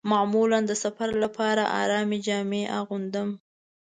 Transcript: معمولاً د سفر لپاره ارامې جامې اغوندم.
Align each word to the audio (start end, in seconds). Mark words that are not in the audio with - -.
معمولاً 0.11 0.59
د 0.65 0.71
سفر 0.83 1.09
لپاره 1.23 1.63
ارامې 1.81 2.19
جامې 2.27 2.63
اغوندم. 2.79 3.29